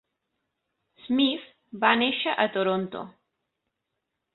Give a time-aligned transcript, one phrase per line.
[1.05, 1.45] Smith
[1.85, 3.07] va néixer a Toronto.